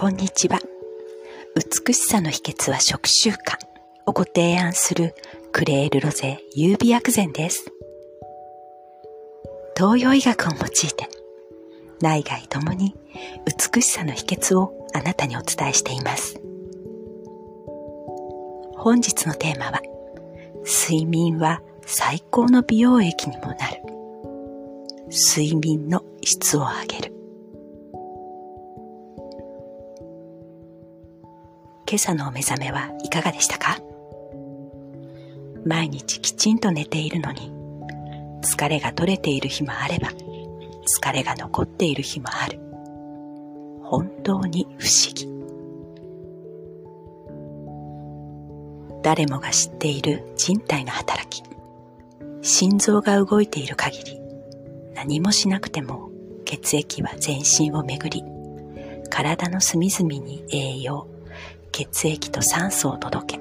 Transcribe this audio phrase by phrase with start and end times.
[0.00, 0.58] こんにちは。
[1.54, 3.58] 美しさの秘訣は食習慣
[4.06, 5.14] をご提案する
[5.52, 7.70] クレールロゼ優美薬膳です。
[9.76, 11.06] 東洋医学を用いて
[12.00, 12.96] 内外ともに
[13.74, 16.40] 美しさの秘訣をあなたにお伝えしています。
[18.78, 19.82] 本日のテーマは
[20.64, 23.82] 睡眠は最高の美容液にもなる。
[25.10, 27.19] 睡眠の質を上げる。
[31.90, 33.80] 今朝のお目覚めはいかがでしたか？
[35.66, 37.50] 毎日きちんと寝ているのに
[38.44, 40.10] 疲れが取れている日もあれば
[40.86, 42.60] 疲れが残っている日もある。
[43.82, 45.28] 本当に不思議。
[49.02, 51.42] 誰もが知っている人体の働き
[52.40, 54.20] 心臓が動いている限り
[54.94, 56.12] 何もしなくても
[56.44, 58.24] 血液は全身を巡り
[59.10, 61.08] 体の隅々に栄養
[61.72, 63.40] 血液と酸素を届け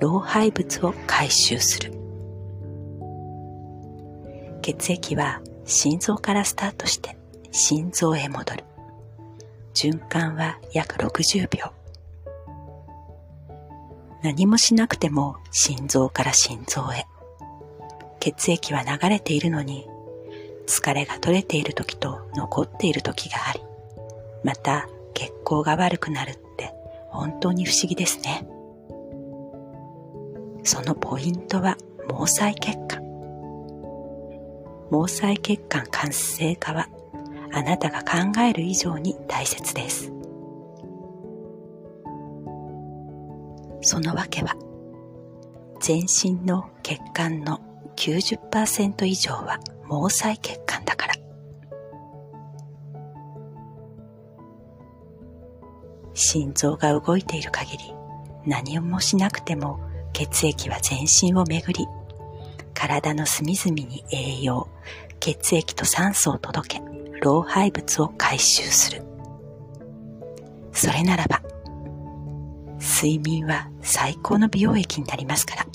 [0.00, 1.92] 老廃物を回収する。
[4.62, 7.16] 血液は心臓からスタートして
[7.52, 8.64] 心臓へ戻る。
[9.74, 11.72] 循環は約60秒。
[14.22, 17.06] 何もしなくても心臓から心臓へ。
[18.20, 19.86] 血液は流れているのに
[20.66, 23.60] 疲れが取れている時と残っている時があり
[24.44, 26.38] また血行が悪くなる。
[27.12, 28.46] 本当に不思議ですね。
[30.64, 31.76] そのポイントは
[32.08, 33.02] 毛細血管。
[34.90, 36.88] 毛細血管活性化は
[37.52, 40.12] あなたが考える以上に大切です。
[43.82, 44.56] そのわけは
[45.80, 47.60] 全身の血管の
[47.96, 51.11] 90%以上は毛細血管だから。
[56.14, 57.94] 心臓が動いている限り
[58.46, 59.80] 何もしなくても
[60.12, 61.86] 血液は全身を巡り
[62.74, 64.68] 体の隅々に栄養
[65.20, 66.82] 血液と酸素を届け
[67.20, 69.04] 老廃物を回収する。
[70.72, 71.42] それならば
[72.80, 75.66] 睡眠は最高の美容液になりますから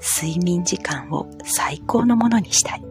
[0.00, 2.84] 睡眠時間を最高のものにしたい。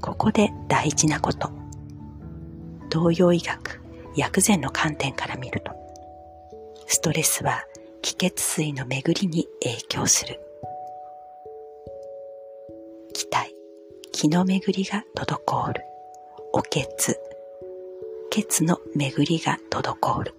[0.00, 1.50] ここで大事なこと。
[2.92, 3.85] 東洋医学。
[4.16, 5.72] 薬膳の観点から見ると、
[6.86, 7.64] ストレスは
[8.02, 10.40] 気血水の巡りに影響する。
[13.12, 13.54] 気体、
[14.12, 15.82] 気の巡りが滞る。
[16.52, 16.86] お血、
[18.30, 20.34] 血の巡りが滞る。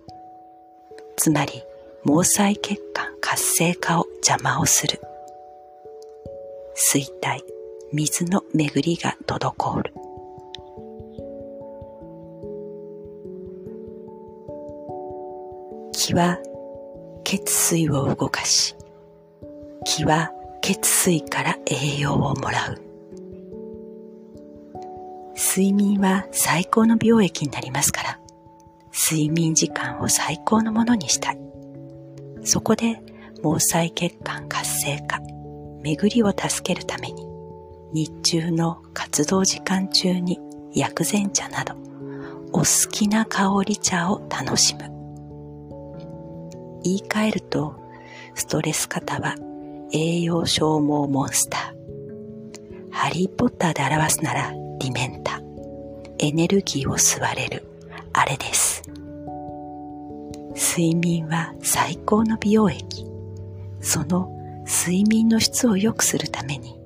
[1.16, 1.64] つまり、
[2.06, 5.02] 毛細血管活性化を邪魔をする。
[6.74, 7.44] 水体、
[7.92, 9.94] 水の巡りが滞る。
[16.07, 16.40] 気は
[17.25, 18.78] 血水を動かし、
[19.84, 20.31] 気は
[20.62, 22.81] 血水から栄養をもらう。
[25.35, 28.19] 睡眠は最高の美容液になりますから、
[28.94, 31.40] 睡眠時間を最高のものにしたい。
[32.46, 33.01] そこで
[33.44, 35.19] 毛細血管活性化、
[35.84, 37.28] 巡りを助けるために、
[37.91, 40.40] 日中の活動時間中に
[40.73, 41.75] 薬膳茶など、
[42.53, 44.97] お好きな香り茶を楽しむ。
[46.84, 47.76] 言い換えると、
[48.36, 49.36] ストレス型は
[49.92, 52.92] 栄養消耗モンスター。
[52.92, 55.42] ハリーポッターで表すならディメンタ。
[56.20, 57.68] エネルギーを吸われる、
[58.14, 58.82] あれです。
[60.56, 63.06] 睡眠は最高の美容液。
[63.82, 64.30] その
[64.66, 66.80] 睡眠の質を良くするために、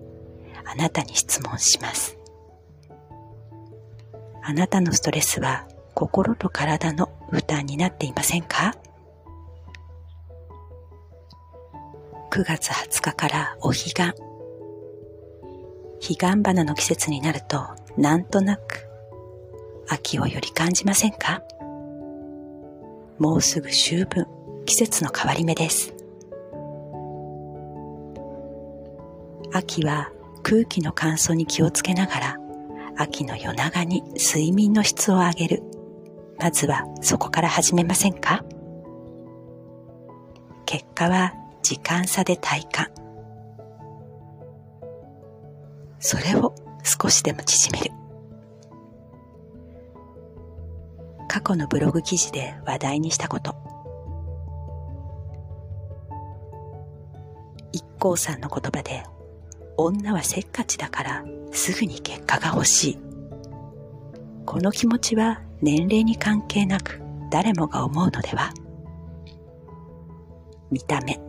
[0.66, 2.18] あなたに質問します。
[4.44, 8.76] あなたのストレスは心と体の負担になっていませんか？
[12.32, 13.94] 9月20日からお彼岸。
[13.94, 14.16] 彼
[16.00, 17.68] 岸花の季節になると、
[17.98, 18.88] なんとなく、
[19.90, 21.44] 秋をより感じませんか？
[23.20, 24.28] もうすぐ秋分、
[24.66, 25.94] 季節の変わり目です。
[29.52, 30.10] 秋は
[30.42, 32.38] 空気の乾燥に気をつけながら、
[32.96, 35.64] 秋の夜長に睡眠の質を上げる。
[36.40, 38.46] まずはそこから始めませんか？
[40.66, 42.88] 結果は時間差で体感。
[46.00, 47.92] それを少しでも縮める。
[51.28, 53.56] 過去のブログ記事で話題にしたこと。
[57.72, 59.04] 一行さんの言葉で、
[59.78, 63.00] 女はせっかちだからすぐに結果が欲しい。
[64.46, 67.00] この気持ちは年齢に関係なく
[67.30, 68.52] 誰もが思うのでは？
[70.70, 71.20] 見た目、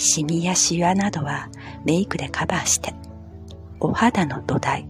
[0.00, 1.50] シミやシワなどは
[1.84, 2.94] メイクでカバーして、
[3.80, 4.88] お肌の土台、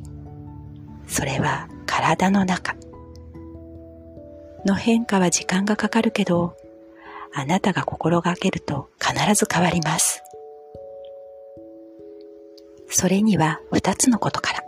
[1.08, 2.76] それは体の中
[4.64, 6.56] の変化は時間がかかるけど、
[7.34, 10.22] あなたが心がけると必ず変わります。
[12.88, 14.62] それには二つのことから。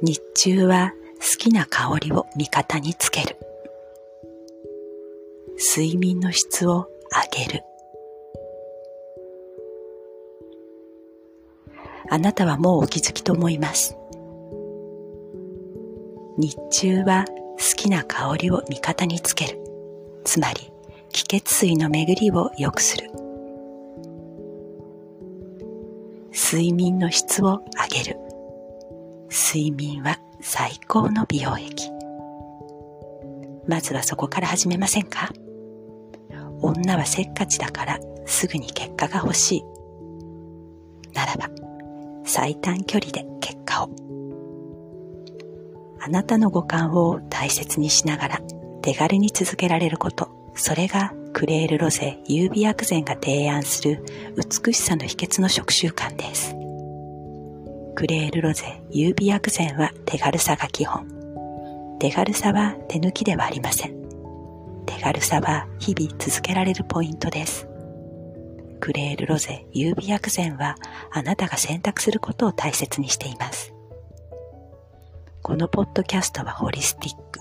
[0.00, 3.36] 日中は好きな香りを味方につける。
[5.58, 6.88] 睡眠の質を
[7.36, 7.64] 上げる。
[12.10, 13.96] あなたはもうお気づきと思います。
[16.38, 19.58] 日中は好きな香りを味方につける。
[20.24, 20.72] つまり、
[21.10, 23.10] 気血水の巡りを良くする。
[26.32, 27.60] 睡眠の質を
[27.90, 28.16] 上げる。
[29.30, 31.90] 睡眠は最高の美容液。
[33.66, 35.30] まずはそこから始めませんか？
[36.60, 39.64] 女はせっかちだからすぐに結果が欲しい。
[42.34, 43.90] 最短距離で結果を。
[46.00, 48.40] あなたの五感を大切にしながら
[48.80, 54.02] 手軽に続けられること、それがクレールロゼ優美薬膳が提案する
[54.34, 56.56] 美しさの秘訣の食習慣です。
[57.96, 61.06] クレールロゼ優美薬膳は手軽さが基本。
[62.00, 63.94] 手軽さは手抜きではありません。
[64.86, 67.68] 手軽さは日々続けられるポイントです。
[68.82, 70.74] クレールロゼ優美薬膳は
[71.12, 73.72] あなたが選択することを大切にしています。
[75.40, 77.38] このポッドキャストはホリスティック、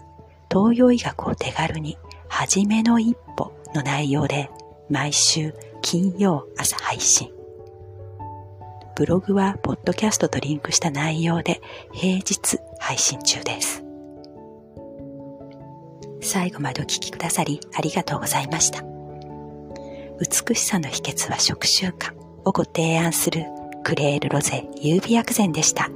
[0.51, 1.97] 東洋医学を手軽に、
[2.27, 4.51] はじめの一歩の内容で、
[4.88, 7.31] 毎週金曜朝配信。
[8.95, 11.59] ブログはポッドキャストとリンクした内容で
[11.91, 13.83] 平日配信中です。
[16.21, 18.90] 最後までお聴きくださりありがとうございました。
[20.21, 22.13] 美しさの秘訣は食習慣
[22.45, 23.45] をご提案する
[23.83, 25.89] クレールロゼ優美薬膳でした。